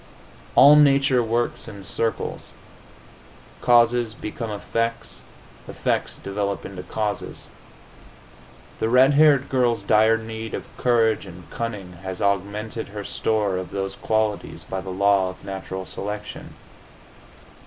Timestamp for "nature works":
0.75-1.67